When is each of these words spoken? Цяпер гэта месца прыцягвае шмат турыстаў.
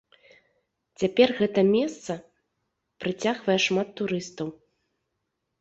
Цяпер 1.01 1.33
гэта 1.41 1.59
месца 1.75 2.11
прыцягвае 3.05 3.59
шмат 3.67 3.87
турыстаў. 4.03 4.47